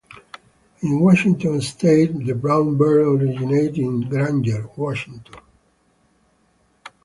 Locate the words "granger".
4.09-4.67